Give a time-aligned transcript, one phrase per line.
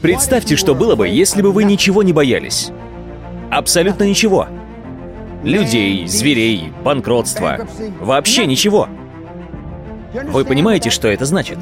[0.00, 2.70] Представьте, что было бы, если бы вы ничего не боялись.
[3.50, 4.46] Абсолютно ничего.
[5.42, 7.66] Людей, зверей, банкротства.
[8.00, 8.88] Вообще ничего.
[10.12, 11.58] Вы понимаете, что это значит?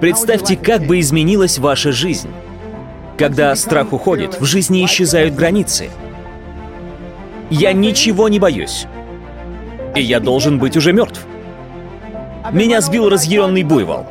[0.00, 2.30] Представьте, как бы изменилась ваша жизнь.
[3.16, 5.90] Когда страх уходит, в жизни исчезают границы.
[7.50, 8.86] Я ничего не боюсь.
[9.94, 11.26] И я должен быть уже мертв.
[12.50, 14.06] Меня сбил разъяренный буйвол.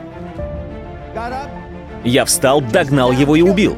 [2.04, 3.78] Я встал, догнал его и убил.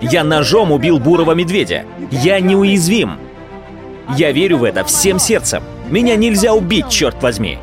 [0.00, 1.84] Я ножом убил бурого медведя.
[2.10, 3.18] Я неуязвим.
[4.16, 5.62] Я верю в это всем сердцем.
[5.88, 7.58] Меня нельзя убить, черт возьми.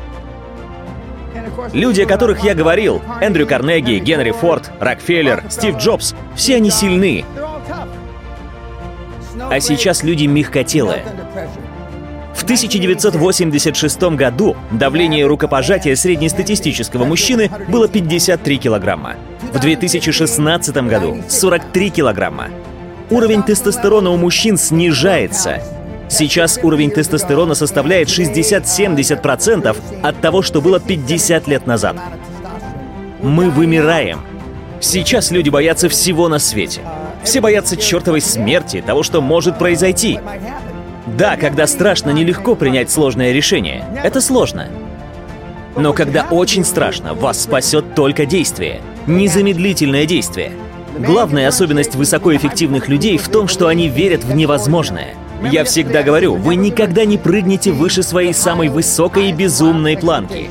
[1.72, 7.24] Люди, о которых я говорил, Эндрю Карнеги, Генри Форд, Рокфеллер, Стив Джобс, все они сильны.
[9.50, 11.04] А сейчас люди мягкотелые.
[12.34, 19.16] В 1986 году давление рукопожатия среднестатистического мужчины было 53 килограмма.
[19.54, 22.48] В 2016 году 43 килограмма.
[23.08, 25.62] Уровень тестостерона у мужчин снижается.
[26.08, 31.94] Сейчас уровень тестостерона составляет 60-70% от того, что было 50 лет назад.
[33.22, 34.22] Мы вымираем.
[34.80, 36.80] Сейчас люди боятся всего на свете.
[37.22, 40.18] Все боятся чертовой смерти, того, что может произойти.
[41.06, 43.84] Да, когда страшно, нелегко принять сложное решение.
[44.02, 44.66] Это сложно.
[45.76, 48.80] Но когда очень страшно, вас спасет только действие.
[49.06, 50.52] Незамедлительное действие.
[50.98, 55.14] Главная особенность высокоэффективных людей в том, что они верят в невозможное.
[55.42, 60.48] Я всегда говорю, вы никогда не прыгнете выше своей самой высокой и безумной планки.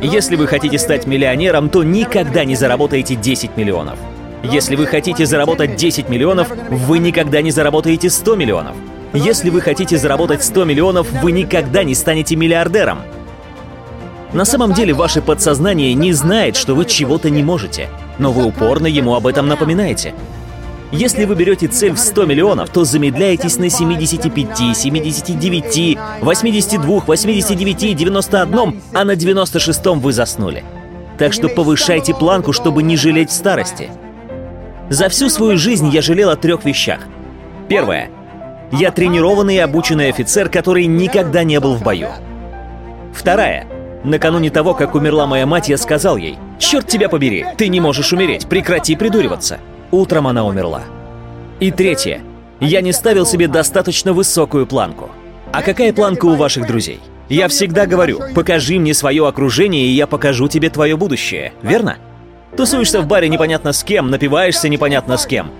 [0.00, 3.98] Если вы хотите стать миллионером, то никогда не заработаете 10 миллионов.
[4.44, 8.76] Если вы хотите заработать 10 миллионов, вы никогда не заработаете 100 миллионов.
[9.12, 13.00] Если вы хотите заработать 100 миллионов, вы никогда не станете миллиардером.
[14.32, 18.86] На самом деле ваше подсознание не знает, что вы чего-то не можете, но вы упорно
[18.86, 20.14] ему об этом напоминаете.
[20.90, 28.82] Если вы берете цель в 100 миллионов, то замедляетесь на 75, 79, 82, 89, 91,
[28.94, 30.64] а на 96 вы заснули.
[31.18, 33.90] Так что повышайте планку, чтобы не жалеть в старости.
[34.88, 37.00] За всю свою жизнь я жалел о трех вещах.
[37.68, 38.10] Первое.
[38.72, 42.08] Я тренированный и обученный офицер, который никогда не был в бою.
[43.12, 43.66] Вторая.
[44.08, 48.10] Накануне того, как умерла моя мать, я сказал ей, «Черт тебя побери, ты не можешь
[48.14, 49.58] умереть, прекрати придуриваться».
[49.90, 50.84] Утром она умерла.
[51.60, 52.22] И третье.
[52.58, 55.10] Я не ставил себе достаточно высокую планку.
[55.52, 57.00] А какая планка у ваших друзей?
[57.28, 61.98] Я всегда говорю, покажи мне свое окружение, и я покажу тебе твое будущее, верно?
[62.56, 65.50] Тусуешься в баре непонятно с кем, напиваешься непонятно с кем.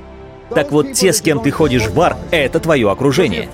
[0.54, 3.50] Так вот, те, с кем ты ходишь в бар, это твое окружение.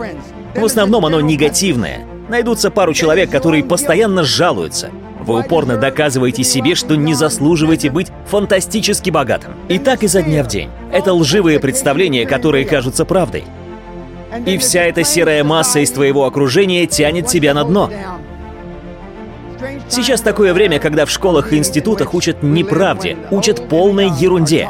[0.55, 2.07] В основном оно негативное.
[2.29, 4.91] Найдутся пару человек, которые постоянно жалуются.
[5.21, 9.55] Вы упорно доказываете себе, что не заслуживаете быть фантастически богатым.
[9.69, 10.71] И так изо дня в день.
[10.93, 13.45] Это лживые представления, которые кажутся правдой.
[14.47, 17.91] И вся эта серая масса из твоего окружения тянет тебя на дно.
[19.89, 24.69] Сейчас такое время, когда в школах и институтах учат неправде, учат полной ерунде.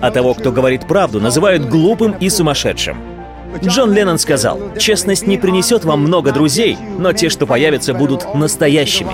[0.00, 3.15] А того, кто говорит правду, называют глупым и сумасшедшим.
[3.62, 9.12] Джон Леннон сказал, «Честность не принесет вам много друзей, но те, что появятся, будут настоящими».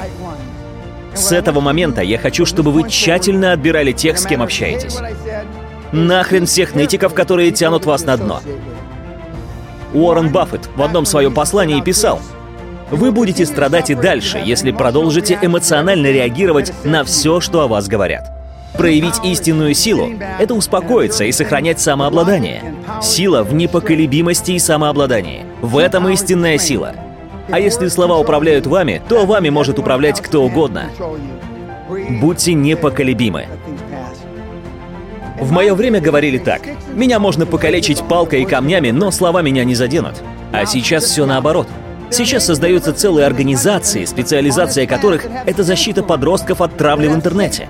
[1.14, 4.98] С этого момента я хочу, чтобы вы тщательно отбирали тех, с кем общаетесь.
[5.92, 8.41] Нахрен всех нытиков, которые тянут вас на дно.
[9.92, 12.20] Уоррен Баффет в одном своем послании писал,
[12.91, 18.31] «Вы будете страдать и дальше, если продолжите эмоционально реагировать на все, что о вас говорят».
[18.77, 22.62] Проявить истинную силу— это успокоиться и сохранять самообладание.
[23.03, 25.44] Сила в непоколебимости и самообладании.
[25.60, 26.94] В этом истинная сила.
[27.50, 30.91] А если слова управляют вами, то вами может управлять кто угодно.
[32.21, 33.47] Будьте непоколебимы.
[35.38, 36.62] В мое время говорили так.
[36.94, 40.15] Меня можно покалечить палкой и камнями, но слова меня не заденут.
[40.53, 41.69] А сейчас все наоборот.
[42.11, 47.69] Сейчас создаются целые организации, специализация которых— это защита подростков от травли в интернете.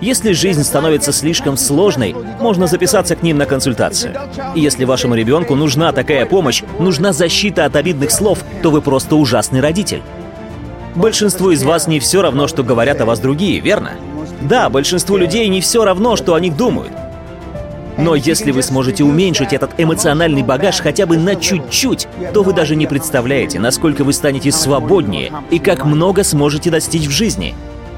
[0.00, 4.14] Если жизнь становится слишком сложной, можно записаться к ним на консультацию.
[4.54, 9.16] И если вашему ребенку нужна такая помощь, нужна защита от обидных слов, то вы просто
[9.16, 10.02] ужасный родитель.
[10.94, 13.92] Большинству из вас не все равно, что говорят о вас другие, верно?
[14.42, 16.92] Да, большинству людей не все равно, что о них думают.
[17.98, 22.76] Но если вы сможете уменьшить этот эмоциональный багаж хотя бы на чуть-чуть, то вы даже
[22.76, 27.54] не представляете, насколько вы станете свободнее и как много сможете достичь в жизни.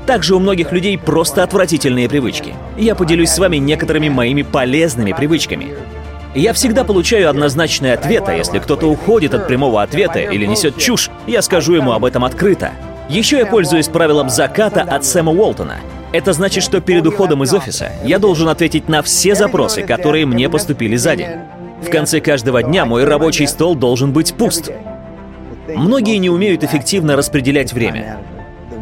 [0.08, 2.55] Также у многих людей просто отвратительные привычки.
[2.78, 5.75] Я поделюсь с вами некоторыми моими полезными привычками.
[6.34, 11.10] Я всегда получаю однозначный ответ, а если кто-то уходит от прямого ответа или несет чушь,
[11.26, 12.72] я скажу ему об этом открыто.
[13.10, 15.76] Еще я пользуюсь правилом заката от Сэма Уолтона.
[16.12, 20.49] Это значит, что перед уходом из офиса я должен ответить на все запросы, которые мне
[20.49, 21.31] поступили за день.
[21.82, 24.70] В конце каждого дня мой рабочий стол должен быть пуст.
[25.69, 28.16] Многие не умеют эффективно распределять время.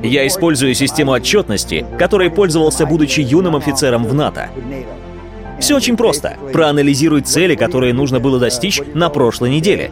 [0.02, 4.50] Я использую систему отчетности, которой пользовался, будучи юным офицером в НАТО.
[5.60, 6.36] Все очень просто.
[6.52, 9.90] Проанализируй цели, которые нужно было достичь на прошлой неделе.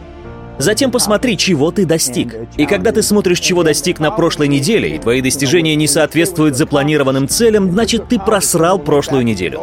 [0.57, 2.33] Затем посмотри, чего ты достиг.
[2.55, 7.27] И когда ты смотришь, чего достиг на прошлой неделе, и твои достижения не соответствуют запланированным
[7.27, 9.59] целям, значит, ты просрал прошлую неделю.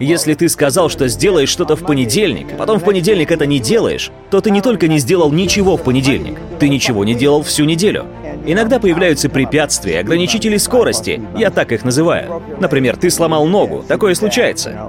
[0.00, 4.10] Если ты сказал, что сделаешь что-то в понедельник, а потом в понедельник это не делаешь,
[4.30, 8.06] то ты не только не сделал ничего в понедельник, ты ничего не делал всю неделю.
[8.44, 12.42] Иногда появляются препятствия, ограничители скорости, я так их называю.
[12.58, 14.88] Например, ты сломал ногу, такое случается.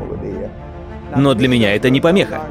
[1.15, 2.44] Но для меня это не помеха.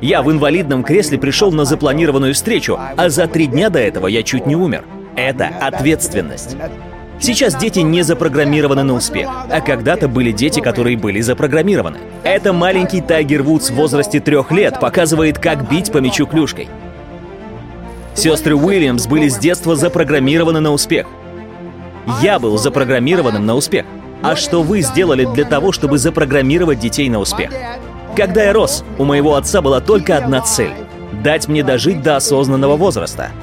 [0.00, 4.22] Я в инвалидном кресле пришел на запланированную встречу, а за три дня до этого я
[4.22, 4.84] чуть не умер.
[5.14, 6.56] Это ответственность.
[7.18, 11.98] Сейчас дети не запрограммированы на успех, а когда-то были дети, которые были запрограммированы.
[12.24, 16.68] Это маленький Тайгер Вудс в возрасте трех лет показывает, как бить по мячу клюшкой.
[18.16, 21.06] Сестры Уильямс были с детства запрограммированы на успех.
[22.22, 23.86] Я был запрограммированным на успех.
[24.22, 27.50] А что вы сделали для того, чтобы запрограммировать детей на успех?
[28.16, 30.72] Когда я рос, у моего отца была только одна цель—
[31.22, 33.30] дать мне дожить до осознанного возраста—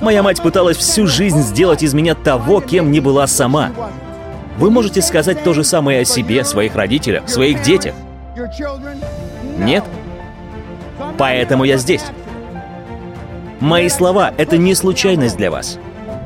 [0.00, 3.70] Моя мать пыталась всю жизнь сделать из меня того, кем не была сама.
[4.56, 7.94] Вы можете сказать то же самое о себе, своих родителях, своих детях.
[9.58, 9.84] Нет?
[11.16, 12.04] Поэтому я здесь.
[13.60, 15.78] Мои слова— это не случайность для вас.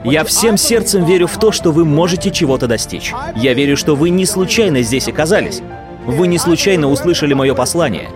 [0.04, 3.14] Я всем сердцем верю в то, что вы можете чего-то достичь.
[3.36, 5.62] Я верю, что вы не случайно здесь оказались.
[6.04, 8.10] Вы не случайно услышали мое послание.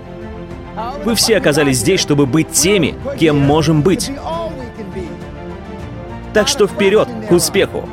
[1.05, 4.11] Вы все оказались здесь, чтобы быть теми, кем можем быть.
[6.35, 7.89] Так что вперед, к успеху!